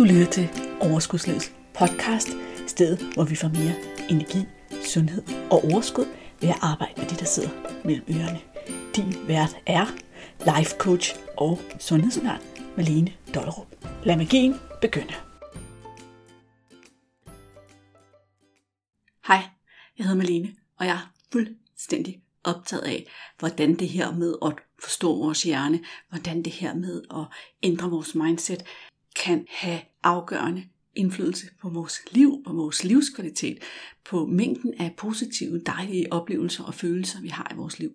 [0.00, 0.48] Du lytter til
[0.80, 2.28] Overskudslivets podcast,
[2.66, 3.74] stedet hvor vi får mere
[4.10, 4.38] energi,
[4.84, 6.06] sundhed og overskud
[6.40, 7.48] ved at arbejde med det, der sidder
[7.84, 8.40] mellem ørerne.
[8.96, 9.86] Din vært er
[10.56, 12.40] life coach og sundhedsundern
[12.76, 13.66] Malene Dollerup.
[14.04, 15.14] Lad magien begynde.
[19.26, 19.42] Hej,
[19.98, 20.48] jeg hedder Malene,
[20.78, 23.06] og jeg er fuldstændig optaget af,
[23.38, 27.24] hvordan det her med at forstå vores hjerne, hvordan det her med at
[27.62, 28.64] ændre vores mindset,
[29.16, 30.64] kan have afgørende
[30.94, 33.58] indflydelse på vores liv, på vores livskvalitet,
[34.04, 37.90] på mængden af positive, dejlige oplevelser og følelser, vi har i vores liv.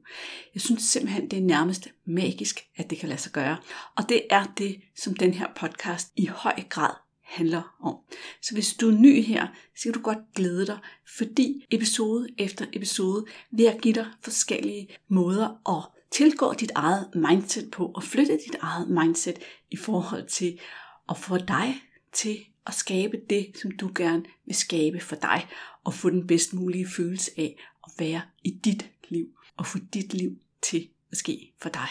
[0.54, 3.58] Jeg synes simpelthen, det er nærmest magisk, at det kan lade sig gøre.
[3.96, 6.94] Og det er det, som den her podcast i høj grad
[7.24, 7.96] handler om.
[8.42, 10.80] Så hvis du er ny her, så kan du godt glæde dig,
[11.18, 17.72] fordi episode efter episode vil jeg give dig forskellige måder at tilgå dit eget mindset
[17.72, 19.40] på, og flytte dit eget mindset
[19.72, 20.60] i forhold til
[21.08, 21.76] og få dig
[22.14, 25.48] til at skabe det, som du gerne vil skabe for dig,
[25.84, 30.14] og få den bedst mulige følelse af at være i dit liv, og få dit
[30.14, 31.88] liv til at ske for dig.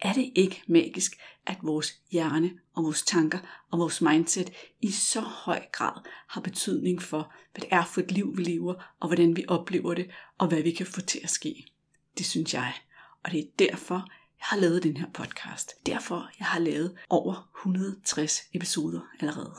[0.00, 1.12] Er det ikke magisk,
[1.46, 3.38] at vores hjerne og vores tanker
[3.70, 8.12] og vores mindset i så høj grad har betydning for, hvad det er for et
[8.12, 11.30] liv, vi lever, og hvordan vi oplever det, og hvad vi kan få til at
[11.30, 11.66] ske?
[12.18, 12.74] Det synes jeg.
[13.24, 15.72] Og det er derfor, jeg har lavet den her podcast.
[15.86, 19.54] Derfor jeg har lavet over 160 episoder allerede.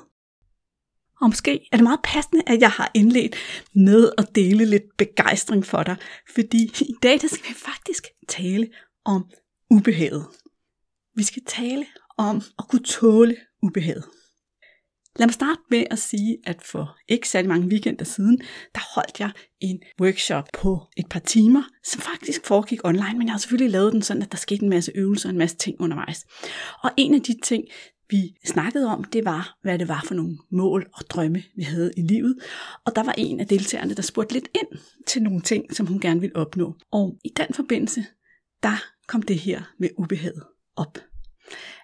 [1.22, 3.36] Og måske er det meget passende, at jeg har indledt
[3.74, 5.98] med at dele lidt begejstring for dig,
[6.34, 8.70] fordi i dag der skal vi faktisk tale
[9.06, 9.26] om
[9.70, 10.28] ubehaget.
[11.16, 11.86] Vi skal tale
[12.18, 14.04] om at kunne tåle ubehaget.
[15.16, 18.38] Lad mig starte med at sige, at for ikke særlig mange weekender siden,
[18.76, 23.34] der holdt jeg en workshop på et par timer, som faktisk foregik online, men jeg
[23.34, 25.82] har selvfølgelig lavet den sådan, at der skete en masse øvelser og en masse ting
[25.82, 26.26] undervejs.
[26.84, 27.64] Og en af de ting,
[28.10, 31.92] vi snakkede om, det var, hvad det var for nogle mål og drømme, vi havde
[31.98, 32.36] i livet.
[32.86, 36.00] Og der var en af deltagerne, der spurgte lidt ind til nogle ting, som hun
[36.00, 36.76] gerne ville opnå.
[36.92, 38.06] Og i den forbindelse,
[38.64, 40.44] der kom det her med ubehaget
[40.76, 40.98] op.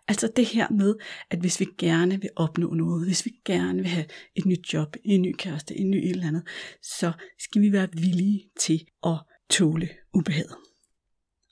[0.07, 0.95] Altså det her med,
[1.29, 4.05] at hvis vi gerne vil opnå noget, hvis vi gerne vil have
[4.35, 6.43] et nyt job, en ny kæreste, en ny et eller andet,
[6.81, 9.17] så skal vi være villige til at
[9.49, 10.49] tåle ubehag.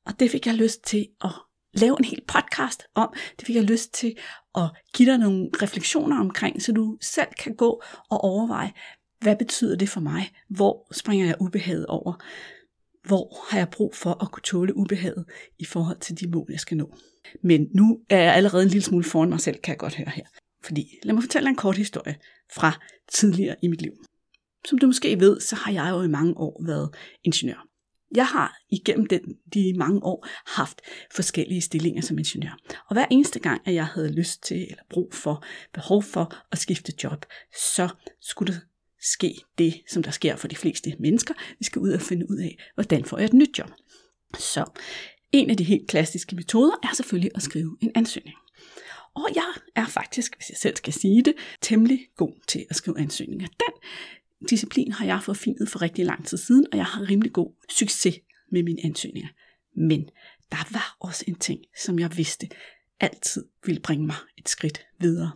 [0.06, 1.32] Og det fik jeg lyst til at
[1.74, 3.14] lave en hel podcast om.
[3.40, 4.16] Det fik jeg lyst til
[4.56, 8.72] at give dig nogle refleksioner omkring, så du selv kan gå og overveje,
[9.20, 10.32] hvad betyder det for mig?
[10.50, 12.14] Hvor springer jeg ubehaget over?
[13.08, 15.26] Hvor har jeg brug for at kunne tåle ubehaget
[15.60, 16.96] i forhold til de mål, jeg skal nå?
[17.42, 20.12] Men nu er jeg allerede en lille smule foran mig selv, kan jeg godt høre
[20.16, 20.26] her.
[20.64, 22.16] Fordi lad mig fortælle en kort historie
[22.56, 22.80] fra
[23.12, 23.92] tidligere i mit liv.
[24.66, 27.68] Som du måske ved, så har jeg jo i mange år været ingeniør.
[28.16, 29.22] Jeg har igennem den,
[29.54, 30.82] de mange år haft
[31.16, 32.58] forskellige stillinger som ingeniør.
[32.90, 36.58] Og hver eneste gang, at jeg havde lyst til eller brug for, behov for at
[36.58, 37.26] skifte job,
[37.74, 37.90] så
[38.22, 38.60] skulle der
[39.02, 41.34] ske det, som der sker for de fleste mennesker.
[41.60, 43.72] Vi skal ud og finde ud af, hvordan får jeg et nyt job.
[44.40, 44.66] Så
[45.34, 48.36] en af de helt klassiske metoder er selvfølgelig at skrive en ansøgning.
[49.16, 53.00] Og jeg er faktisk, hvis jeg selv skal sige det, temmelig god til at skrive
[53.00, 53.48] ansøgninger.
[53.48, 53.74] Den
[54.50, 58.20] disciplin har jeg forfinet for rigtig lang tid siden, og jeg har rimelig god succes
[58.52, 59.30] med mine ansøgninger.
[59.76, 60.10] Men
[60.52, 62.50] der var også en ting, som jeg vidste
[63.04, 65.32] altid ville bringe mig et skridt videre.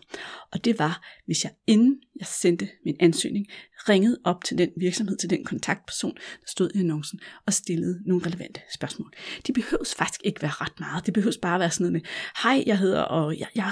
[0.52, 3.48] Og det var, hvis jeg inden jeg sendte min ansøgning,
[3.90, 8.26] ringede op til den virksomhed, til den kontaktperson, der stod i annoncen, og stillede nogle
[8.26, 9.14] relevante spørgsmål.
[9.48, 11.06] De behøves faktisk ikke være ret meget.
[11.06, 12.02] Det behøves bare være sådan noget med,
[12.44, 13.72] hej, jeg hedder, og jeg, jeg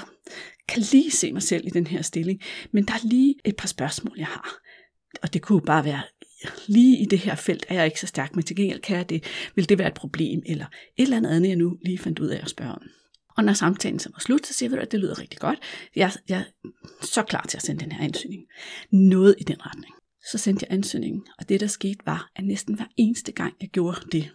[0.67, 2.41] kan lige se mig selv i den her stilling,
[2.71, 4.59] men der er lige et par spørgsmål, jeg har.
[5.21, 6.01] Og det kunne bare være,
[6.67, 9.09] lige i det her felt er jeg ikke så stærk, men til gengæld kan jeg
[9.09, 9.23] det.
[9.55, 10.65] Vil det være et problem, eller
[10.97, 12.81] et eller andet, jeg nu lige fandt ud af at spørge om.
[13.37, 15.59] Og når samtalen så var slut, så siger vi, at det lyder rigtig godt.
[15.95, 16.69] Jeg, jeg er
[17.01, 18.43] så klar til at sende den her ansøgning.
[18.91, 19.93] Noget i den retning.
[20.31, 23.69] Så sendte jeg ansøgningen, og det der skete var, at næsten hver eneste gang jeg
[23.69, 24.31] gjorde det,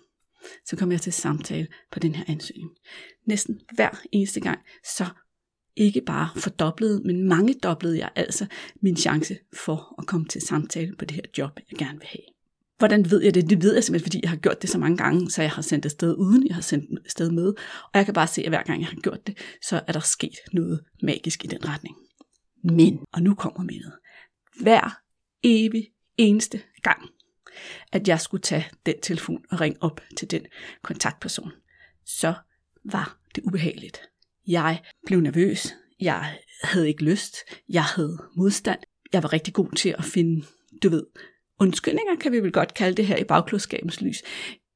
[0.66, 2.71] så kom jeg til samtale på den her ansøgning.
[3.27, 4.59] Næsten hver eneste gang,
[4.97, 5.06] så
[5.77, 8.47] ikke bare fordoblede, men mange doblede jeg altså
[8.82, 12.39] min chance for at komme til samtale på det her job, jeg gerne vil have.
[12.81, 13.50] Hvordan ved jeg det?
[13.50, 15.62] Det ved jeg simpelthen, fordi jeg har gjort det så mange gange, så jeg har
[15.62, 17.47] sendt det sted uden, jeg har sendt det sted med.
[17.82, 20.00] Og jeg kan bare se, at hver gang jeg har gjort det, så er der
[20.00, 21.97] sket noget magisk i den retning.
[22.65, 23.93] Men, og nu kommer mindet,
[24.61, 25.00] hver
[25.43, 27.09] evig eneste gang,
[27.93, 30.47] at jeg skulle tage den telefon og ringe op til den
[30.83, 31.53] kontaktperson,
[32.06, 32.35] så
[32.85, 34.00] var det ubehageligt.
[34.47, 37.37] Jeg blev nervøs, jeg havde ikke lyst,
[37.69, 38.81] jeg havde modstand,
[39.12, 40.47] jeg var rigtig god til at finde,
[40.83, 41.06] du ved,
[41.61, 44.23] undskyldninger, kan vi vel godt kalde det her i bagklodskabens lys.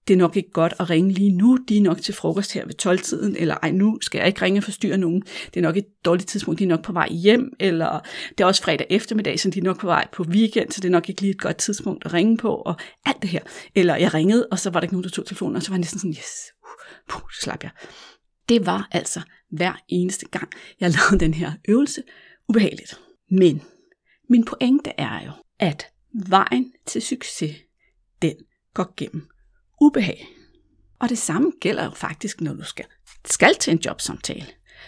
[0.09, 2.67] det er nok ikke godt at ringe lige nu, de er nok til frokost her
[2.67, 5.23] ved 12-tiden, eller ej, nu skal jeg ikke ringe og forstyrre nogen,
[5.55, 8.47] det er nok et dårligt tidspunkt, de er nok på vej hjem, eller det er
[8.47, 11.09] også fredag eftermiddag, så de er nok på vej på weekend, så det er nok
[11.09, 12.75] ikke lige et godt tidspunkt at ringe på, og
[13.07, 13.41] alt det her.
[13.75, 15.75] Eller jeg ringede, og så var der ikke nogen, der tog telefonen, og så var
[15.75, 16.69] jeg næsten sådan, yes, uh,
[17.09, 17.71] puh, så slap jeg.
[18.49, 19.21] Det var altså
[19.51, 20.49] hver eneste gang,
[20.81, 22.03] jeg lavede den her øvelse,
[22.49, 23.01] ubehageligt.
[23.31, 23.63] Men
[24.31, 27.57] min pointe er jo, at vejen til succes,
[28.23, 28.35] den
[28.75, 29.29] går gennem
[29.81, 30.27] ubehag.
[31.01, 32.85] Og det samme gælder jo faktisk, når du skal,
[33.25, 34.47] skal til en jobsamtale.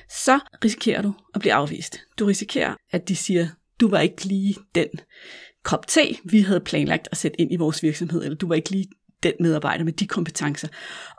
[0.08, 2.00] Så risikerer du at blive afvist.
[2.18, 3.48] Du risikerer, at de siger,
[3.80, 4.88] du var ikke lige den
[5.64, 8.70] kop te, vi havde planlagt at sætte ind i vores virksomhed, eller du var ikke
[8.70, 8.88] lige
[9.22, 10.68] den medarbejder med de kompetencer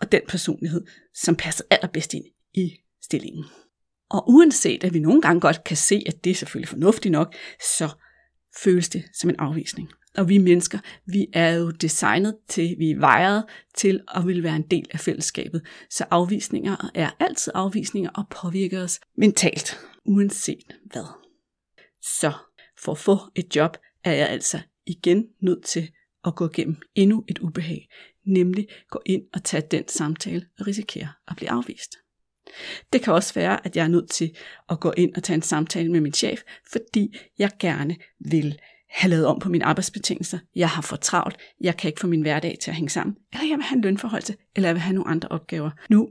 [0.01, 2.71] og den personlighed, som passer allerbedst ind i
[3.04, 3.45] stillingen.
[4.09, 7.36] Og uanset at vi nogle gange godt kan se, at det er selvfølgelig fornuftigt nok,
[7.77, 7.89] så
[8.63, 9.89] føles det som en afvisning.
[10.18, 13.44] Og vi mennesker, vi er jo designet til, vi er vejret
[13.75, 15.62] til at ville være en del af fællesskabet.
[15.89, 21.06] Så afvisninger er altid afvisninger og påvirker os mentalt, uanset hvad.
[22.01, 22.33] Så
[22.83, 25.92] for at få et job, er jeg altså igen nødt til
[26.25, 27.89] at gå igennem endnu et ubehag,
[28.25, 31.95] nemlig gå ind og tage den samtale og risikere at blive afvist.
[32.94, 34.36] Det kan også være, at jeg er nødt til
[34.70, 36.42] at gå ind og tage en samtale med min chef,
[36.72, 38.60] fordi jeg gerne vil
[38.90, 40.40] have lavet om på mine arbejdsbetingelser.
[40.56, 41.38] Jeg har for travlt.
[41.62, 43.16] Jeg kan ikke få min hverdag til at hænge sammen.
[43.34, 45.72] Eller jeg vil have en lønforholdelse, eller jeg vil have nogle andre opgaver.
[45.90, 46.10] Nu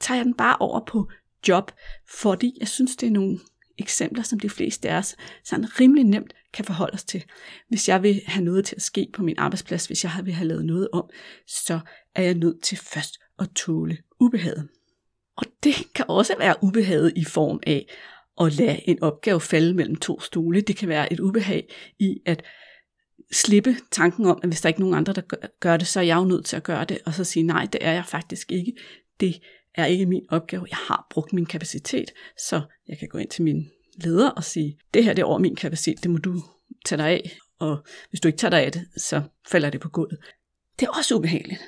[0.00, 1.10] tager jeg den bare over på
[1.48, 1.72] job,
[2.20, 3.38] fordi jeg synes, det er nogle
[3.78, 7.24] eksempler, som de fleste af os sådan rimelig nemt kan forholde os til.
[7.68, 10.48] Hvis jeg vil have noget til at ske på min arbejdsplads, hvis jeg vil have
[10.48, 11.10] lavet noget om,
[11.46, 11.80] så
[12.14, 14.68] er jeg nødt til først at tåle ubehaget.
[15.40, 17.86] Og det kan også være ubehag i form af
[18.40, 20.60] at lade en opgave falde mellem to stole.
[20.60, 22.42] Det kan være et ubehag i at
[23.32, 26.04] slippe tanken om, at hvis der ikke er nogen andre, der gør det, så er
[26.04, 28.52] jeg jo nødt til at gøre det, og så sige, nej, det er jeg faktisk
[28.52, 28.72] ikke.
[29.20, 29.40] Det
[29.74, 30.66] er ikke min opgave.
[30.70, 32.10] Jeg har brugt min kapacitet,
[32.48, 33.70] så jeg kan gå ind til min
[34.04, 36.42] leder og sige, det her det er over min kapacitet, det må du
[36.84, 39.88] tage dig af, og hvis du ikke tager dig af det, så falder det på
[39.88, 40.18] gulvet.
[40.80, 41.60] Det er også ubehageligt.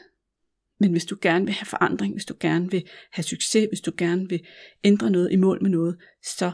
[0.83, 2.83] Men hvis du gerne vil have forandring, hvis du gerne vil
[3.13, 4.41] have succes, hvis du gerne vil
[4.85, 5.97] ændre noget i mål med noget,
[6.37, 6.53] så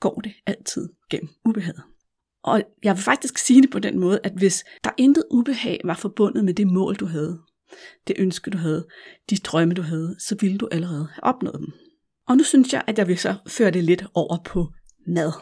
[0.00, 1.82] går det altid gennem ubehaget.
[2.42, 5.94] Og jeg vil faktisk sige det på den måde, at hvis der intet ubehag var
[5.94, 7.40] forbundet med det mål, du havde,
[8.06, 8.86] det ønske, du havde,
[9.30, 11.72] de drømme, du havde, så ville du allerede have opnået dem.
[12.28, 14.72] Og nu synes jeg, at jeg vil så føre det lidt over på
[15.06, 15.32] mad.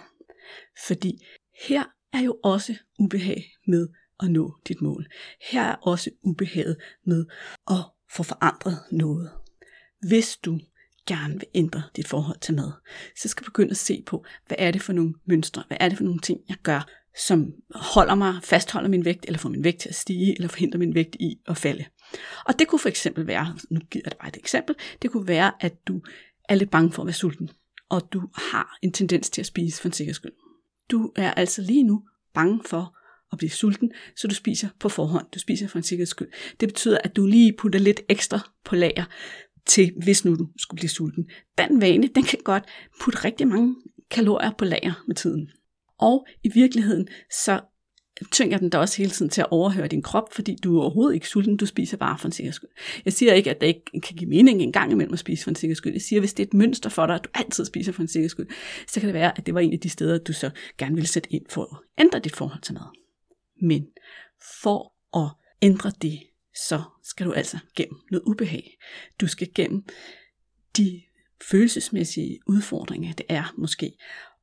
[0.87, 1.25] Fordi
[1.69, 3.89] her er jo også ubehag med
[4.21, 5.07] at nå dit mål.
[5.51, 6.77] Her er også ubehaget
[7.07, 7.27] med
[7.71, 7.77] at
[8.13, 9.31] får forandret noget.
[10.09, 10.59] Hvis du
[11.07, 12.73] gerne vil ændre dit forhold til mad,
[13.17, 15.89] så skal du begynde at se på, hvad er det for nogle mønstre, hvad er
[15.89, 16.89] det for nogle ting, jeg gør,
[17.27, 20.79] som holder mig, fastholder min vægt, eller får min vægt til at stige, eller forhindrer
[20.79, 21.85] min vægt i at falde.
[22.47, 25.29] Og det kunne for eksempel være, nu giver jeg dig bare et eksempel, det kunne
[25.29, 26.03] være, at du
[26.49, 27.51] er lidt bange for at være sulten,
[27.89, 30.33] og du har en tendens til at spise for en sikkerheds skyld.
[30.91, 32.03] Du er altså lige nu
[32.35, 32.97] bange for
[33.33, 35.27] at blive sulten, så du spiser på forhånd.
[35.35, 36.29] Du spiser for en sikkerheds skyld.
[36.61, 39.05] Det betyder, at du lige putter lidt ekstra på lager,
[39.67, 41.25] til hvis nu du skulle blive sulten.
[41.59, 42.65] Den vane, den kan godt
[43.01, 43.77] putte rigtig mange
[44.11, 45.49] kalorier på lager med tiden.
[45.99, 47.09] Og i virkeligheden,
[47.45, 47.61] så
[48.33, 51.15] tvinger den dig også hele tiden til at overhøre din krop, fordi du er overhovedet
[51.15, 52.71] ikke sulten, du spiser bare for en sikkerheds skyld.
[53.05, 55.51] Jeg siger ikke, at det ikke kan give mening en gang imellem at spise for
[55.51, 55.93] en sikkerheds skyld.
[55.93, 58.09] Jeg siger, hvis det er et mønster for dig, at du altid spiser for en
[58.09, 58.49] sikkerheds skyld,
[58.89, 61.09] så kan det være, at det var en af de steder, du så gerne ville
[61.09, 63.02] sætte ind for at ændre dit forhold til mad.
[63.63, 63.87] Men
[64.63, 65.31] for at
[65.63, 66.21] ændre det,
[66.69, 68.79] så skal du altså gennem noget ubehag.
[69.21, 69.85] Du skal gennem
[70.77, 71.03] de
[71.51, 73.97] følelsesmæssige udfordringer, det er måske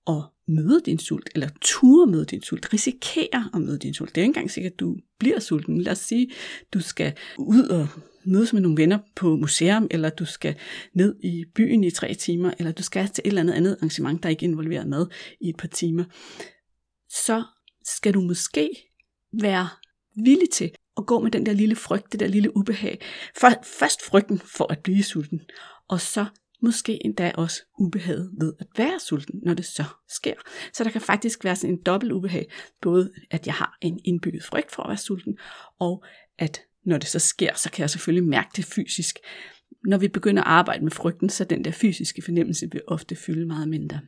[0.07, 4.15] at møde din sult, eller ture møde din sult, risikere at møde din sult.
[4.15, 5.81] Det er ikke engang sikkert, at du bliver sulten.
[5.81, 6.31] Lad os sige,
[6.73, 7.87] du skal ud og
[8.25, 10.55] mødes med nogle venner på museum, eller du skal
[10.93, 14.23] ned i byen i tre timer, eller du skal til et eller andet andet arrangement,
[14.23, 15.07] der ikke involverer mad
[15.41, 16.03] i et par timer.
[17.09, 17.43] Så
[17.85, 18.88] skal du måske
[19.31, 19.69] være
[20.15, 23.01] villig til at gå med den der lille frygt, det der lille ubehag.
[23.63, 25.41] Først frygten for at blive sulten,
[25.87, 26.25] og så
[26.61, 30.33] måske endda også ubehaget ved at være sulten, når det så sker.
[30.73, 34.43] Så der kan faktisk være sådan en dobbelt ubehag, både at jeg har en indbygget
[34.43, 35.37] frygt for at være sulten,
[35.79, 36.03] og
[36.37, 39.17] at når det så sker, så kan jeg selvfølgelig mærke det fysisk.
[39.85, 43.45] Når vi begynder at arbejde med frygten, så den der fysiske fornemmelse vil ofte fylde
[43.45, 43.99] meget mindre.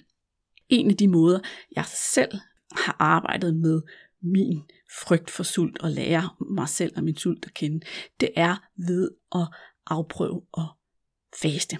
[0.70, 1.40] En af de måder,
[1.76, 2.32] jeg selv
[2.72, 3.82] har arbejdet med
[4.24, 4.62] min
[5.02, 7.86] frygt for sult og lære mig selv og min sult at kende,
[8.20, 8.56] det er
[8.88, 9.48] ved at
[9.86, 10.68] afprøve og
[11.42, 11.78] faste.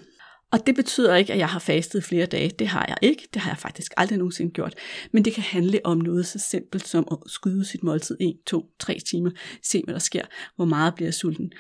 [0.52, 2.50] Og det betyder ikke, at jeg har fastet flere dage.
[2.60, 3.28] Det har jeg ikke.
[3.34, 4.76] Det har jeg faktisk aldrig nogensinde gjort.
[5.12, 8.66] Men det kan handle om noget så simpelt som at skyde sit måltid 1, 2,
[8.80, 9.32] 3 timer.
[9.64, 10.22] Se, hvad der sker.
[10.56, 11.52] Hvor meget bliver jeg sulten?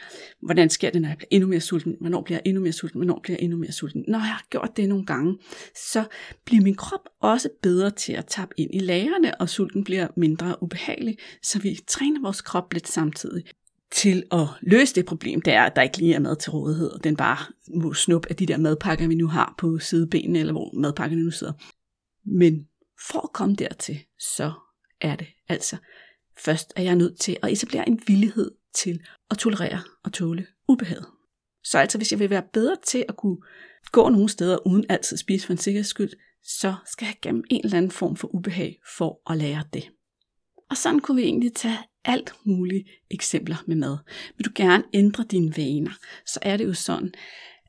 [0.41, 1.95] Hvordan sker det, når jeg bliver endnu mere sulten?
[1.99, 2.99] Hvornår bliver jeg endnu mere sulten?
[2.99, 4.05] Hvornår bliver jeg endnu mere sulten?
[4.07, 5.37] Når jeg har gjort det nogle gange,
[5.91, 6.03] så
[6.45, 10.63] bliver min krop også bedre til at tappe ind i lagerne, og sulten bliver mindre
[10.63, 11.17] ubehagelig.
[11.43, 13.43] Så vi træner vores krop lidt samtidig
[13.91, 16.89] til at løse det problem, det er, at der ikke lige er mad til rådighed,
[16.91, 17.37] og den bare
[17.75, 21.31] må snuppe af de der madpakker, vi nu har på sidebenene, eller hvor madpakkerne nu
[21.31, 21.53] sidder.
[22.25, 22.67] Men
[23.09, 24.51] for at komme dertil, så
[25.01, 25.77] er det altså
[26.37, 28.99] først, at jeg er nødt til at etablere en villighed til
[29.31, 31.05] at tolerere og tåle ubehaget.
[31.63, 33.37] Så altså, hvis jeg vil være bedre til at kunne
[33.91, 36.11] gå nogle steder uden altid at spise for en sikkerheds skyld,
[36.43, 39.91] så skal jeg gennem en eller anden form for ubehag for at lære det.
[40.71, 43.97] Og sådan kunne vi egentlig tage alt mulige eksempler med mad.
[44.37, 45.91] Vil du gerne ændre dine vaner,
[46.25, 47.13] så er det jo sådan,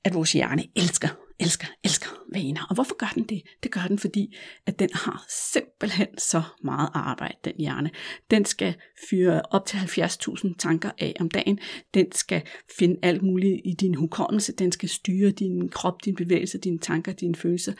[0.04, 1.08] at vores hjerne elsker,
[1.40, 2.66] elsker, elsker vaner.
[2.68, 3.42] Og hvorfor gør den det?
[3.62, 4.34] Det gør den, fordi
[4.66, 7.90] at den har simpelthen så meget arbejde, den hjerne.
[8.30, 8.74] Den skal
[9.10, 11.58] fyre op til 70.000 tanker af om dagen.
[11.94, 12.42] Den skal
[12.78, 14.52] finde alt muligt i din hukommelse.
[14.52, 17.72] Den skal styre din krop, din bevægelse, dine tanker, dine følelser.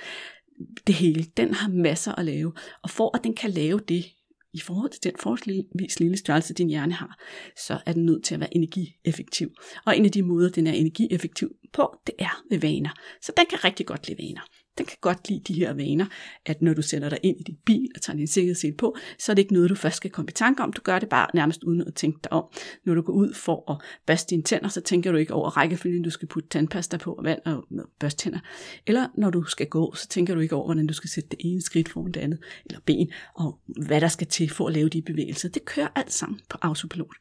[0.87, 1.25] Det hele.
[1.37, 2.52] Den har masser at lave.
[2.83, 4.05] Og for at den kan lave det,
[4.53, 7.19] i forhold til den forholdsvis lille størrelse, din hjerne har,
[7.57, 9.51] så er den nødt til at være energieffektiv.
[9.85, 12.91] Og en af de måder, den er energieffektiv på, det er ved vaner.
[13.23, 14.41] Så den kan rigtig godt lide vaner
[14.79, 16.07] den kan godt lide de her vaner,
[16.47, 19.33] at når du sætter dig ind i din bil og tager din sikkerhedssel på, så
[19.33, 20.73] er det ikke noget, du først skal komme i tanke om.
[20.73, 22.45] Du gør det bare nærmest uden at tænke dig om.
[22.85, 26.02] Når du går ud for at børste dine tænder, så tænker du ikke over rækkefølgen,
[26.02, 27.64] du skal putte tandpasta på og vand og
[27.99, 28.38] børste tænder.
[28.87, 31.38] Eller når du skal gå, så tænker du ikke over, hvordan du skal sætte det
[31.41, 34.88] ene skridt foran det andet, eller ben, og hvad der skal til for at lave
[34.88, 35.49] de bevægelser.
[35.49, 37.17] Det kører alt sammen på autopilot.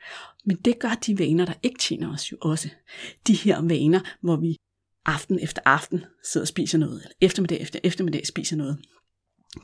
[0.46, 2.70] Men det gør de vaner, der ikke tjener os jo også.
[3.28, 4.58] De her vaner, hvor vi
[5.06, 8.78] aften efter aften sidder og spiser noget, eller eftermiddag efter eftermiddag spiser noget,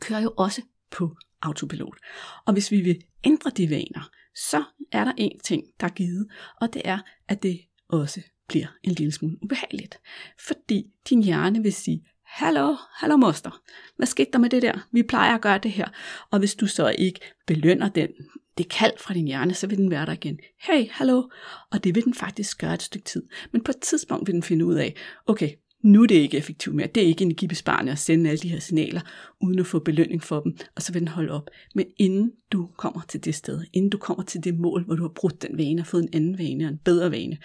[0.02, 1.98] kører jo også på autopilot.
[2.46, 6.28] Og hvis vi vil ændre de vaner, så er der en ting, der er givet,
[6.62, 10.00] og det er, at det også bliver en lille smule ubehageligt.
[10.48, 13.62] Fordi din hjerne vil sige, Hallo, hallo moster.
[13.98, 14.88] Hvad skete der med det der?
[14.92, 15.88] Vi plejer at gøre det her.
[16.32, 18.10] Og hvis du så ikke belønner den
[18.58, 20.40] det kald fra din hjerne, så vil den være der igen.
[20.62, 21.24] Hey, hallo.
[21.72, 23.24] Og det vil den faktisk gøre et stykke tid.
[23.52, 25.50] Men på et tidspunkt vil den finde ud af, okay,
[25.84, 26.88] nu er det ikke effektivt mere.
[26.88, 29.02] Det er ikke energibesparende at sende alle de her signaler,
[29.42, 31.50] uden at få belønning for dem, og så vil den holde op.
[31.76, 35.02] Men inden du kommer til det sted, inden du kommer til det mål, hvor du
[35.02, 37.38] har brudt den vane og fået en anden vane og en bedre vane,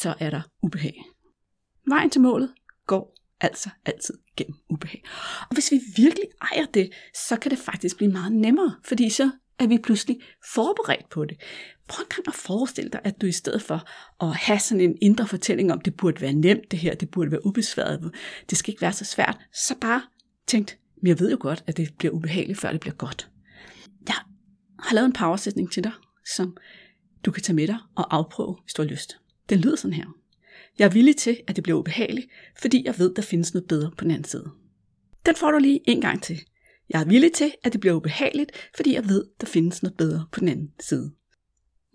[0.00, 1.02] så er der ubehag.
[1.88, 2.52] Vejen til målet
[2.86, 5.04] går altså altid gennem ubehag.
[5.40, 6.92] Og hvis vi virkelig ejer det,
[7.28, 10.20] så kan det faktisk blive meget nemmere, fordi så er vi pludselig
[10.54, 11.36] forberedt på det.
[11.88, 13.88] Prøv en gang at forestille dig, at du i stedet for
[14.24, 17.30] at have sådan en indre fortælling om, det burde være nemt det her, det burde
[17.30, 18.14] være ubesværet,
[18.50, 20.02] det skal ikke være så svært, så bare
[20.46, 23.30] tænkt, men jeg ved jo godt, at det bliver ubehageligt, før det bliver godt.
[24.08, 24.16] Jeg
[24.78, 25.92] har lavet en powersætning til dig,
[26.34, 26.56] som
[27.24, 29.18] du kan tage med dig og afprøve, hvis du har lyst.
[29.48, 30.06] Den lyder sådan her.
[30.78, 32.26] Jeg er villig til, at det bliver ubehageligt,
[32.58, 34.50] fordi jeg ved, der findes noget bedre på den anden side.
[35.26, 36.40] Den får du lige en gang til.
[36.88, 40.26] Jeg er villig til, at det bliver ubehageligt, fordi jeg ved, der findes noget bedre
[40.32, 41.12] på den anden side.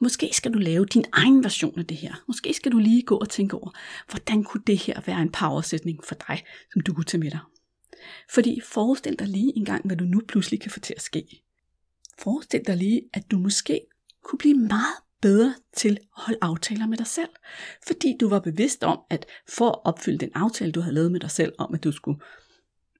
[0.02, 2.24] Måske skal du lave din egen version af det her.
[2.28, 3.72] Måske skal du lige gå og tænke over,
[4.12, 6.44] hvordan kunne det her være en powersætning for dig,
[6.74, 7.40] som du kunne tage med dig.
[8.34, 11.44] Fordi forestil dig lige en gang, hvad du nu pludselig kan få til at ske.
[12.20, 13.82] Forestil dig lige, at du måske
[14.24, 17.30] kunne blive meget bedre til at holde aftaler med dig selv.
[17.88, 21.20] Fordi du var bevidst om, at for at opfylde den aftale, du havde lavet med
[21.20, 22.20] dig selv om, at du skulle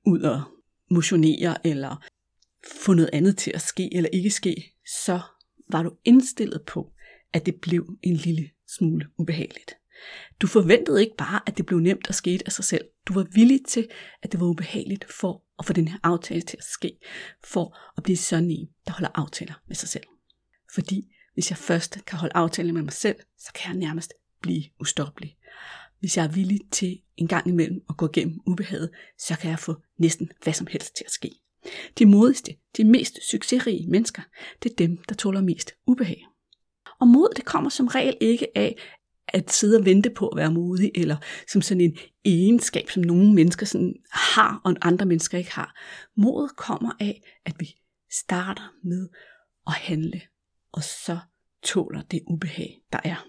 [0.06, 0.42] ud og
[0.92, 2.06] motionere eller
[2.86, 4.74] få noget andet til at ske eller ikke ske,
[5.04, 5.20] så
[5.72, 6.94] var du indstillet på,
[7.34, 9.76] at det blev en lille smule ubehageligt.
[10.42, 12.86] Du forventede ikke bare, at det blev nemt at ske af sig selv.
[13.08, 13.88] Du var villig til,
[14.22, 16.98] at det var ubehageligt for at få den her aftale til at ske,
[17.44, 20.04] for at blive sådan en, der holder aftaler med sig selv.
[20.74, 24.64] Fordi hvis jeg først kan holde aftalen med mig selv, så kan jeg nærmest blive
[24.80, 25.38] ustoppelig.
[26.00, 29.60] Hvis jeg er villig til en gang imellem at gå igennem ubehaget, så kan jeg
[29.60, 31.32] få næsten hvad som helst til at ske.
[32.00, 34.22] De modigste, de mest succesrige mennesker,
[34.64, 36.26] det er dem, der tåler mest ubehag.
[37.00, 38.76] Og mod det kommer som regel ikke af
[39.28, 41.18] at sidde og vente på at være modig, eller
[41.52, 45.80] som sådan en egenskab, som nogle mennesker sådan har, og andre mennesker ikke har.
[46.18, 47.76] Modet kommer af, at vi
[48.12, 49.10] starter med
[49.68, 50.22] at handle,
[50.72, 51.20] og så
[51.64, 53.26] tåler det ubehag, der er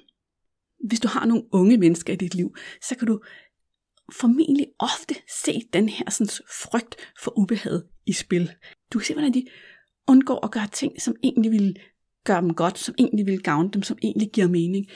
[0.88, 3.20] hvis du har nogle unge mennesker i dit liv, så kan du
[4.12, 6.30] formentlig ofte se den her sådan,
[6.62, 8.50] frygt for ubehag i spil.
[8.92, 9.46] Du kan se, hvordan de
[10.08, 11.76] undgår at gøre ting, som egentlig vil
[12.24, 14.86] gøre dem godt, som egentlig vil gavne dem, som egentlig giver mening.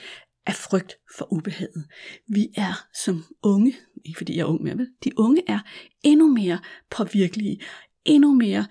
[0.47, 1.87] af frygt for ubehaget.
[2.27, 3.75] Vi er som unge,
[4.05, 4.87] ikke fordi jeg er ung mere, vel?
[5.03, 5.59] de unge er
[6.03, 6.59] endnu mere
[6.89, 7.61] påvirkelige,
[8.05, 8.65] endnu mere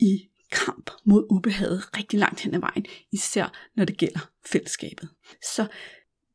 [0.00, 5.08] i kamp mod ubehaget rigtig langt hen ad vejen, især når det gælder fællesskabet.
[5.54, 5.66] Så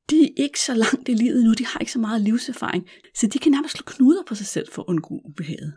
[0.10, 3.28] de er ikke så langt i livet nu, de har ikke så meget livserfaring, så
[3.28, 5.74] de kan nærmest slå knuder på sig selv for at undgå ubehaget.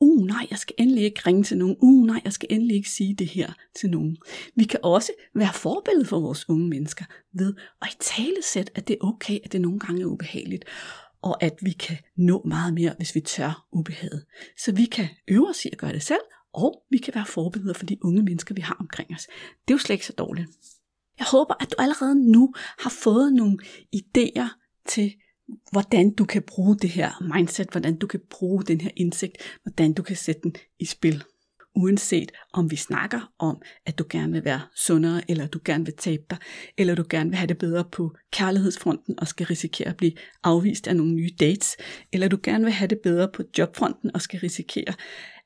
[0.00, 1.76] Uh, nej, jeg skal endelig ikke ringe til nogen.
[1.80, 4.16] Uh, nej, jeg skal endelig ikke sige det her til nogen.
[4.56, 7.04] Vi kan også være forbillede for vores unge mennesker
[7.34, 10.64] ved at i tale sæt, at det er okay, at det nogle gange er ubehageligt
[11.24, 14.24] og at vi kan nå meget mere, hvis vi tør ubehaget.
[14.58, 16.20] Så vi kan øve os i at gøre det selv,
[16.54, 19.26] og vi kan være forbilleder for de unge mennesker, vi har omkring os.
[19.68, 20.48] Det er jo slet ikke så dårligt.
[21.18, 23.58] Jeg håber, at du allerede nu har fået nogle
[23.96, 24.48] idéer
[24.88, 25.14] til,
[25.72, 29.92] hvordan du kan bruge det her mindset, hvordan du kan bruge den her indsigt, hvordan
[29.92, 31.24] du kan sætte den i spil.
[31.76, 35.96] Uanset om vi snakker om, at du gerne vil være sundere, eller du gerne vil
[35.96, 36.38] tabe dig,
[36.78, 40.12] eller du gerne vil have det bedre på kærlighedsfronten og skal risikere at blive
[40.44, 41.76] afvist af nogle nye dates,
[42.12, 44.94] eller du gerne vil have det bedre på jobfronten og skal risikere,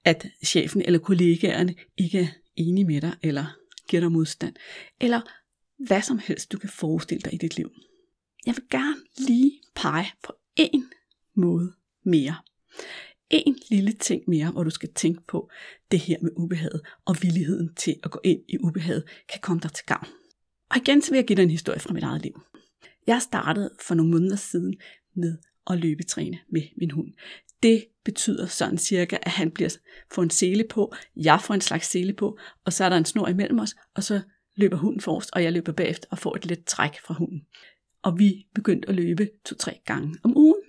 [0.05, 3.57] at chefen eller kollegaerne ikke er enige med dig, eller
[3.89, 4.55] giver dig modstand,
[5.01, 5.21] eller
[5.87, 7.71] hvad som helst du kan forestille dig i dit liv.
[8.47, 10.91] Jeg vil gerne lige pege på en
[11.35, 11.73] måde
[12.05, 12.37] mere.
[13.31, 15.51] En lille ting mere, hvor du skal tænke på
[15.91, 19.73] det her med ubehaget og villigheden til at gå ind i ubehaget, kan komme dig
[19.73, 20.07] til gavn.
[20.71, 22.41] Og igen så vil jeg give dig en historie fra mit eget liv.
[23.07, 24.75] Jeg startede for nogle måneder siden
[25.15, 25.39] med
[25.71, 27.13] at løbetræne med min hund.
[27.63, 29.77] Det betyder sådan cirka, at han bliver
[30.13, 33.05] får en sele på, jeg får en slags sele på, og så er der en
[33.05, 34.21] snor imellem os, og så
[34.57, 37.43] løber hunden forrest, og jeg løber bagefter og får et let træk fra hunden.
[38.03, 40.63] Og vi begyndte at løbe to-tre gange om ugen.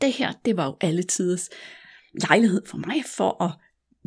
[0.00, 1.50] Det her, det var jo alle tiders
[2.28, 3.50] lejlighed for mig for at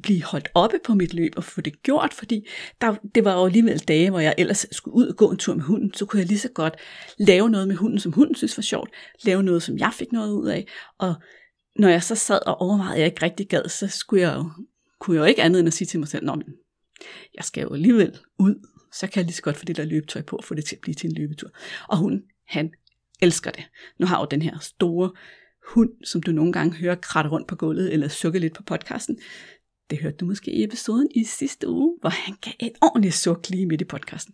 [0.01, 2.47] blive holdt oppe på mit løb og få det gjort, fordi
[2.81, 5.53] der, det var jo alligevel dage, hvor jeg ellers skulle ud og gå en tur
[5.53, 6.75] med hunden, så kunne jeg lige så godt
[7.17, 8.89] lave noget med hunden, som hunden synes var sjovt,
[9.23, 10.67] lave noget, som jeg fik noget ud af,
[10.97, 11.15] og
[11.79, 14.51] når jeg så sad og overvejede, at jeg ikke rigtig gad, så skulle jeg jo,
[14.99, 16.43] kunne jeg jo ikke andet end at sige til mig selv, men
[17.35, 18.55] jeg skal jo alligevel ud,
[18.93, 20.75] så kan jeg lige så godt få det der løbetøj på, og få det til
[20.75, 21.49] at blive til en løbetur.
[21.89, 22.73] Og hun, han
[23.21, 23.63] elsker det.
[23.99, 25.11] Nu har jo den her store
[25.73, 29.19] hund, som du nogle gange hører kratte rundt på gulvet, eller sukke lidt på podcasten.
[29.89, 33.49] Det hørte du måske i episoden i sidste uge, hvor han gav et ordentligt suk
[33.49, 34.33] lige midt i podcasten.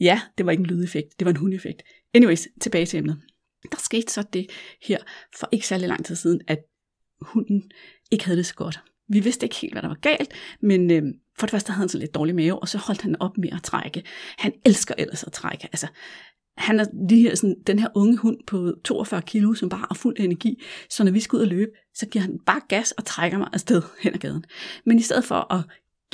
[0.00, 1.82] Ja, det var ikke en lydeffekt, det var en hundeffekt.
[2.14, 3.20] Anyways, tilbage til emnet.
[3.72, 4.46] Der skete så det
[4.82, 4.98] her
[5.38, 6.58] for ikke særlig lang tid siden, at
[7.20, 7.70] hunden
[8.10, 8.80] ikke havde det så godt.
[9.08, 11.02] Vi vidste ikke helt, hvad der var galt, men øh,
[11.38, 13.48] for det første havde han så lidt dårlig mave, og så holdt han op med
[13.52, 14.02] at trække.
[14.38, 15.68] Han elsker ellers at trække.
[15.72, 15.86] Altså,
[16.56, 19.94] han er lige her, sådan, den her unge hund på 42 kilo, som bare er
[19.94, 20.62] fuld af energi.
[20.90, 23.48] Så når vi skal ud og løbe, så giver han bare gas og trækker mig
[23.52, 24.44] afsted hen ad gaden.
[24.86, 25.64] Men i stedet for at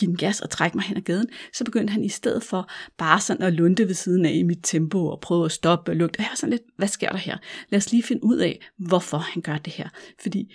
[0.01, 2.71] give den gas og trække mig hen ad gaden, så begyndte han i stedet for
[2.99, 5.97] bare sådan at lunde ved siden af i mit tempo og prøve at stoppe og
[5.97, 6.19] lugte.
[6.19, 7.39] Og jeg var sådan lidt, hvad sker der her?
[7.69, 9.89] Lad os lige finde ud af, hvorfor han gør det her.
[10.23, 10.53] Fordi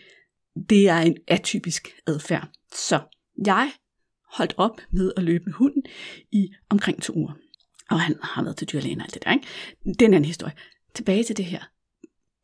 [0.69, 2.49] det er en atypisk adfærd.
[2.75, 2.99] Så
[3.45, 3.71] jeg
[4.33, 5.83] holdt op med at løbe med hunden
[6.31, 7.33] i omkring to uger.
[7.89, 9.31] Og han har været til dyrlægen og alt det der.
[9.33, 9.47] Ikke?
[9.85, 10.53] Det er en anden historie.
[10.93, 11.74] Tilbage til det her.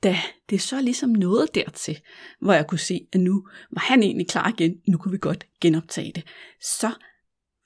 [0.04, 0.18] Da
[0.50, 2.00] det så ligesom nåede dertil,
[2.40, 5.48] hvor jeg kunne se, at nu var han egentlig klar igen, nu kunne vi godt
[5.62, 6.24] genoptage det,
[6.62, 6.88] så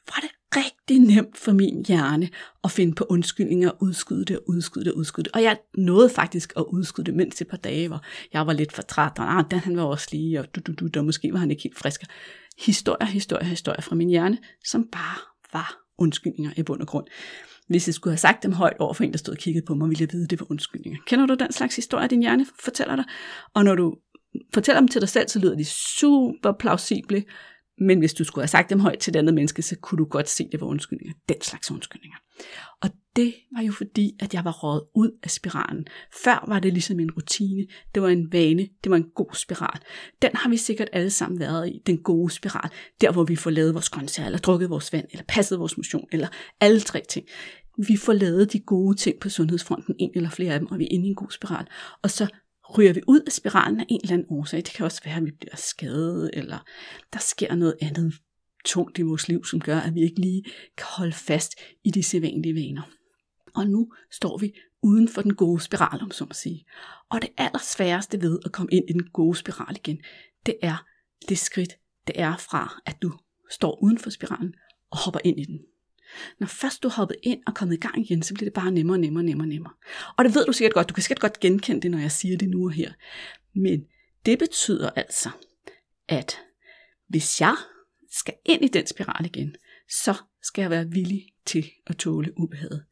[0.07, 2.29] var det rigtig nemt for min hjerne
[2.63, 5.31] at finde på undskyldninger, udskyde det, udskyde det, udskyde det.
[5.33, 8.01] Og jeg nåede faktisk at udskyde det, mindst et par dage, hvor
[8.33, 10.73] jeg var lidt for træt, og ah, den, han var også lige, og du, du,
[10.73, 12.01] du, der måske var han ikke helt frisk.
[12.57, 15.17] Historier, historier, historier fra min hjerne, som bare
[15.53, 17.07] var undskyldninger i bund og grund.
[17.67, 19.75] Hvis jeg skulle have sagt dem højt over for en, der stod og kiggede på
[19.75, 20.99] mig, ville jeg vide, at det var undskyldninger.
[21.07, 23.05] Kender du den slags historie, din hjerne fortæller dig?
[23.53, 23.95] Og når du
[24.53, 27.23] fortæller dem til dig selv, så lyder de super plausible,
[27.77, 30.05] men hvis du skulle have sagt dem højt til et andet menneske, så kunne du
[30.05, 31.13] godt se, at det var undskyldninger.
[31.29, 32.17] Den slags undskyldninger.
[32.81, 35.87] Og det var jo fordi, at jeg var røget ud af spiralen.
[36.23, 39.79] Før var det ligesom en rutine, det var en vane, det var en god spiral.
[40.21, 42.69] Den har vi sikkert alle sammen været i, den gode spiral.
[43.01, 46.07] Der hvor vi får lavet vores grøntsager, eller drukket vores vand, eller passet vores motion,
[46.11, 46.27] eller
[46.61, 47.25] alle tre ting.
[47.87, 50.83] Vi får lavet de gode ting på sundhedsfronten, en eller flere af dem, og vi
[50.83, 51.67] er inde i en god spiral.
[52.01, 52.27] Og så
[52.77, 54.57] ryger vi ud af spiralen af en eller anden årsag.
[54.57, 56.59] Det kan også være, at vi bliver skadet, eller
[57.13, 58.13] der sker noget andet
[58.65, 60.43] tungt i vores liv, som gør, at vi ikke lige
[60.77, 62.81] kan holde fast i de sædvanlige vaner.
[63.55, 66.65] Og nu står vi uden for den gode spiral, om så at sige.
[67.09, 70.01] Og det allersværeste ved at komme ind i den gode spiral igen,
[70.45, 70.85] det er
[71.29, 71.73] det skridt,
[72.07, 73.11] det er fra, at du
[73.49, 74.53] står uden for spiralen
[74.91, 75.59] og hopper ind i den.
[76.39, 78.71] Når først du er hoppet ind og kommet i gang igen, så bliver det bare
[78.71, 79.73] nemmere, nemmere, nemmere, nemmere.
[80.17, 80.89] Og det ved du sikkert godt.
[80.89, 82.91] Du kan sikkert godt genkende det, når jeg siger det nu og her.
[83.55, 83.85] Men
[84.25, 85.29] det betyder altså,
[86.07, 86.39] at
[87.07, 87.55] hvis jeg
[88.11, 89.55] skal ind i den spiral igen,
[89.89, 92.85] så skal jeg være villig til at tåle ubehaget.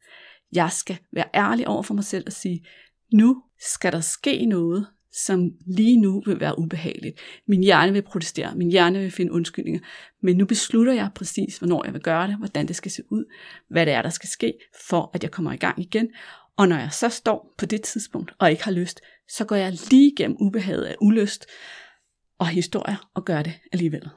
[0.52, 2.66] Jeg skal være ærlig over for mig selv og sige,
[3.12, 7.20] nu skal der ske noget, som lige nu vil være ubehageligt.
[7.46, 9.80] Min hjerne vil protestere, min hjerne vil finde undskyldninger,
[10.22, 13.24] men nu beslutter jeg præcis, hvornår jeg vil gøre det, hvordan det skal se ud,
[13.68, 14.54] hvad det er, der skal ske,
[14.88, 16.08] for at jeg kommer i gang igen.
[16.56, 19.72] Og når jeg så står på det tidspunkt og ikke har lyst, så går jeg
[19.90, 21.46] lige igennem ubehaget af ulyst
[22.38, 24.08] og historier og gør det alligevel.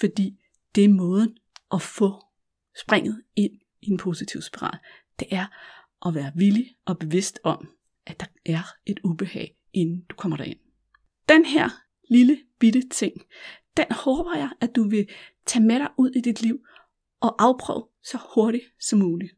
[0.00, 0.38] Fordi
[0.74, 1.36] det er måden
[1.72, 2.24] at få
[2.80, 4.78] springet ind i en positiv spiral.
[5.18, 5.46] Det er
[6.06, 7.68] at være villig og bevidst om,
[8.06, 10.58] at der er et ubehag, inden du kommer derind.
[11.28, 11.68] Den her
[12.10, 13.12] lille bitte ting,
[13.76, 15.08] den håber jeg, at du vil
[15.46, 16.58] tage med dig ud i dit liv
[17.20, 19.32] og afprøve så hurtigt som muligt.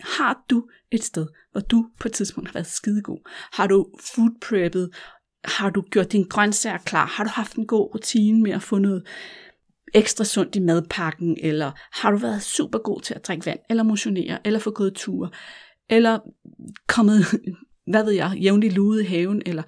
[0.00, 3.18] Har du et sted, hvor du på et tidspunkt har været skidegod?
[3.52, 4.90] Har du food preppet?
[5.44, 7.06] Har du gjort din grøntsager klar?
[7.06, 9.06] Har du haft en god rutine med at få noget
[9.94, 11.36] ekstra sundt i madpakken?
[11.40, 13.58] Eller har du været super god til at drikke vand?
[13.70, 14.38] Eller motionere?
[14.46, 15.30] Eller få gået ture?
[15.90, 16.18] Eller
[16.88, 17.24] kommet,
[17.86, 19.42] hvad ved jeg, jævnligt lude i haven?
[19.46, 19.62] Eller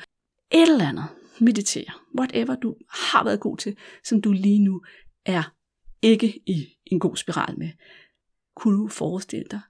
[0.53, 1.05] et eller andet.
[1.41, 1.93] Meditere.
[2.19, 4.83] Whatever du har været god til, som du lige nu
[5.25, 5.55] er
[6.03, 7.71] ikke i en god spiral med.
[8.57, 9.61] Kunne du forestille dig,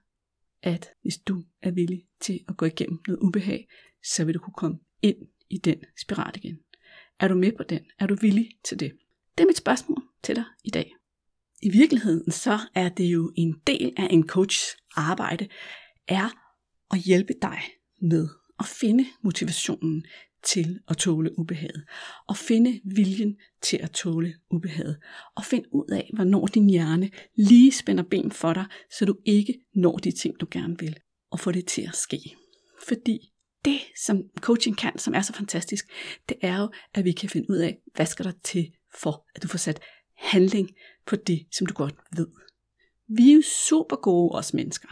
[0.61, 3.67] at hvis du er villig til at gå igennem noget ubehag,
[4.03, 5.17] så vil du kunne komme ind
[5.49, 6.59] i den spiral igen.
[7.19, 7.79] Er du med på den?
[7.99, 8.91] Er du villig til det?
[9.37, 10.95] Det er mit spørgsmål til dig i dag.
[11.61, 15.47] I virkeligheden så er det jo en del af en coachs arbejde,
[16.07, 16.29] er
[16.91, 17.61] at hjælpe dig
[18.01, 18.27] med
[18.59, 20.05] at finde motivationen
[20.43, 21.85] til at tåle ubehaget,
[22.27, 24.97] og finde viljen til at tåle ubehaget,
[25.35, 29.53] og finde ud af, hvornår din hjerne lige spænder ben for dig, så du ikke
[29.75, 30.99] når de ting, du gerne vil,
[31.31, 32.35] og få det til at ske.
[32.87, 33.19] Fordi
[33.65, 35.85] det, som coaching kan, som er så fantastisk,
[36.29, 39.43] det er jo, at vi kan finde ud af, hvad skal der til for, at
[39.43, 39.79] du får sat
[40.17, 40.69] handling
[41.05, 42.27] på det, som du godt ved.
[43.07, 44.87] Vi er jo super gode, os mennesker,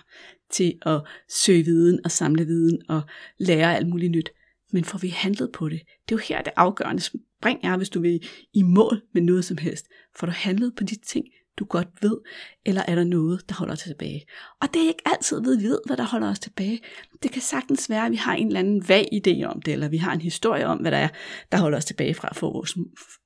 [0.53, 3.01] til at søge viden og samle viden og
[3.39, 4.29] lære alt muligt nyt
[4.73, 5.79] men får vi handlet på det?
[5.79, 8.19] Det er jo her, det afgørende spring er, hvis du vil
[8.53, 9.85] i mål med noget som helst.
[10.15, 11.25] Får du handlet på de ting,
[11.59, 12.17] du godt ved,
[12.65, 14.25] eller er der noget, der holder dig tilbage?
[14.61, 16.79] Og det er ikke altid, at vi ved, hvad der holder os tilbage.
[17.23, 19.87] Det kan sagtens være, at vi har en eller anden vag idé om det, eller
[19.87, 21.07] vi har en historie om, hvad der er,
[21.51, 22.77] der holder os tilbage fra at få vores,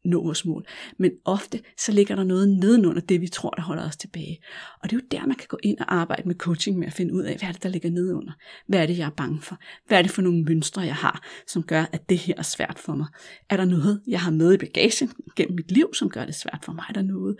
[0.05, 0.65] nå vores mål.
[0.99, 4.37] Men ofte så ligger der noget nedenunder det, vi tror, der holder os tilbage.
[4.83, 6.93] Og det er jo der, man kan gå ind og arbejde med coaching med at
[6.93, 8.33] finde ud af, hvad er det, der ligger nedenunder?
[8.67, 9.57] Hvad er det, jeg er bange for?
[9.87, 12.79] Hvad er det for nogle mønstre, jeg har, som gør, at det her er svært
[12.79, 13.07] for mig?
[13.49, 16.59] Er der noget, jeg har med i bagagen gennem mit liv, som gør det svært
[16.63, 16.85] for mig?
[16.89, 17.35] Er der noget,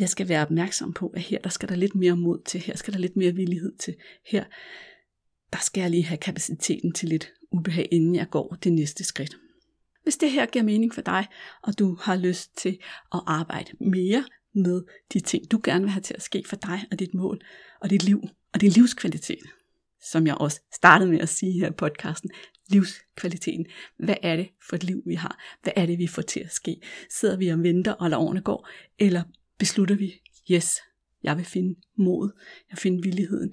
[0.00, 2.76] jeg skal være opmærksom på, at her der skal der lidt mere mod til, her
[2.76, 3.94] skal der lidt mere villighed til,
[4.26, 4.44] her
[5.52, 9.36] der skal jeg lige have kapaciteten til lidt ubehag, inden jeg går det næste skridt.
[10.02, 11.26] Hvis det her giver mening for dig,
[11.62, 12.78] og du har lyst til
[13.14, 14.82] at arbejde mere med
[15.12, 17.40] de ting, du gerne vil have til at ske for dig og dit mål
[17.80, 19.42] og dit liv og din livskvalitet,
[20.10, 22.30] som jeg også startede med at sige her i podcasten,
[22.68, 23.66] livskvaliteten.
[23.98, 25.38] Hvad er det for et liv, vi har?
[25.62, 26.80] Hvad er det, vi får til at ske?
[27.10, 28.68] Sidder vi og venter, og lader årene går?
[28.98, 29.22] Eller
[29.60, 30.78] beslutter vi, yes,
[31.22, 32.30] jeg vil finde mod,
[32.68, 33.52] jeg vil finde villigheden.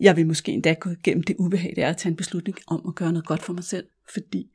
[0.00, 2.88] Jeg vil måske endda gå igennem det ubehag, det er at tage en beslutning om
[2.88, 4.50] at gøre noget godt for mig selv, fordi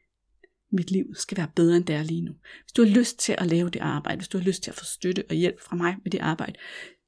[0.72, 2.32] mit liv skal være bedre end det er lige nu.
[2.64, 4.76] Hvis du har lyst til at lave det arbejde, hvis du har lyst til at
[4.76, 6.60] få støtte og hjælp fra mig med det arbejde,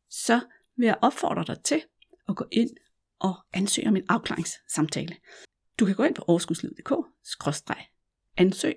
[0.09, 0.41] så
[0.77, 1.81] vil jeg opfordre dig til
[2.29, 2.69] at gå ind
[3.19, 5.15] og ansøge om en afklaringssamtale.
[5.79, 8.75] Du kan gå ind på overskudsliv.dk-ansøg,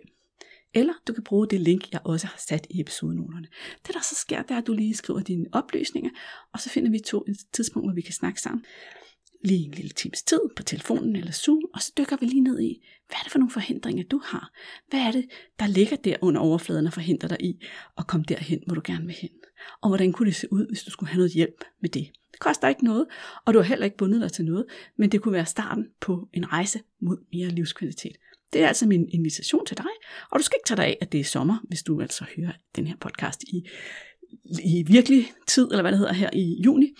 [0.76, 3.46] eller du kan bruge det link, jeg også har sat i episodenoterne.
[3.86, 6.10] Det der så sker, det er, at du lige skriver dine oplysninger,
[6.52, 8.64] og så finder vi to et tidspunkt, hvor vi kan snakke sammen.
[9.44, 12.60] Lige en lille times tid på telefonen eller Zoom, og så dykker vi lige ned
[12.60, 14.52] i, hvad er det for nogle forhindringer, du har?
[14.90, 15.24] Hvad er det,
[15.60, 17.64] der ligger der under overfladen og forhindrer dig i
[17.98, 19.30] at komme derhen, hvor du gerne vil hen?
[19.82, 22.10] Og hvordan kunne det se ud, hvis du skulle have noget hjælp med det?
[22.32, 23.06] Det koster ikke noget,
[23.44, 24.64] og du har heller ikke bundet dig til noget,
[24.98, 28.16] men det kunne være starten på en rejse mod mere livskvalitet.
[28.56, 29.86] Det er altså min invitation til dig,
[30.30, 32.52] og du skal ikke tage dig af, at det er sommer, hvis du altså hører
[32.76, 33.68] den her podcast i,
[34.64, 36.94] i virkelig tid, eller hvad det hedder her i juni.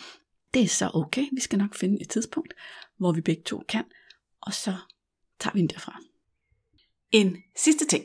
[0.55, 2.55] Det er så okay, vi skal nok finde et tidspunkt,
[2.99, 3.85] hvor vi begge to kan,
[4.41, 4.75] og så
[5.41, 6.01] tager vi den derfra.
[7.11, 8.05] En sidste ting.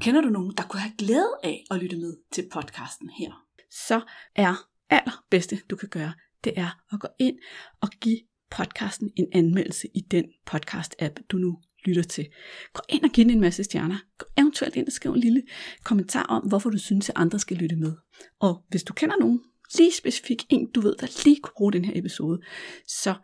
[0.00, 3.46] Kender du nogen, der kunne have glæde af at lytte med til podcasten her?
[3.70, 4.00] Så
[4.34, 6.12] er allerbedste, du kan gøre,
[6.44, 7.38] det er at gå ind
[7.80, 12.26] og give podcasten en anmeldelse i den podcast-app, du nu lytter til.
[12.72, 13.98] Gå ind og giv en masse stjerner.
[14.18, 15.42] Gå eventuelt ind og skriv en lille
[15.84, 17.92] kommentar om, hvorfor du synes, at andre skal lytte med.
[18.40, 19.40] Og hvis du kender nogen,
[19.78, 22.40] lige specifikt en, du ved, der lige kunne bruge den her episode,
[22.88, 23.14] så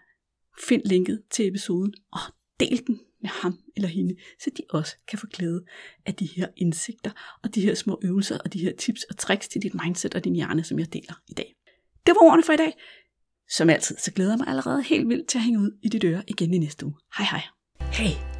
[0.68, 2.20] find linket til episoden og
[2.60, 5.64] del den med ham eller hende, så de også kan få glæde
[6.06, 7.10] af de her indsigter
[7.42, 10.24] og de her små øvelser og de her tips og tricks til dit mindset og
[10.24, 11.54] din hjerne, som jeg deler i dag.
[12.06, 12.72] Det var ordene for i dag.
[13.48, 16.04] som altid, så glæder jeg mig allerede helt vildt til at hænge ud i dit
[16.04, 16.94] øre igen i næste uge.
[17.18, 17.42] Hej hej.
[17.92, 18.39] Hey,